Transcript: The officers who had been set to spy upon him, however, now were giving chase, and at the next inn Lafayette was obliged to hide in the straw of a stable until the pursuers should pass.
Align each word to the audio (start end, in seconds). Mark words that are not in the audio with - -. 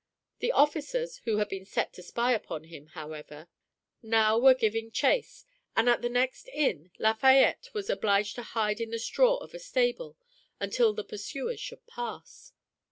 The 0.39 0.51
officers 0.51 1.17
who 1.25 1.37
had 1.37 1.47
been 1.47 1.63
set 1.63 1.93
to 1.93 2.01
spy 2.01 2.33
upon 2.33 2.63
him, 2.63 2.87
however, 2.87 3.47
now 4.01 4.35
were 4.39 4.55
giving 4.55 4.89
chase, 4.89 5.45
and 5.75 5.87
at 5.87 6.01
the 6.01 6.09
next 6.09 6.47
inn 6.47 6.89
Lafayette 6.97 7.69
was 7.75 7.87
obliged 7.87 8.33
to 8.37 8.41
hide 8.57 8.81
in 8.81 8.89
the 8.89 8.97
straw 8.97 9.35
of 9.37 9.53
a 9.53 9.59
stable 9.59 10.17
until 10.59 10.93
the 10.93 11.03
pursuers 11.03 11.59
should 11.59 11.85
pass. 11.85 12.51